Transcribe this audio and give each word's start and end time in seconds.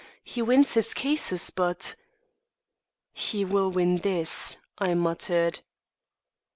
He 0.23 0.41
wins 0.41 0.73
his 0.73 0.95
cases 0.95 1.51
but" 1.51 1.93
"He 3.13 3.45
will 3.45 3.69
win 3.69 3.97
this," 3.97 4.57
I 4.79 4.95
muttered. 4.95 5.59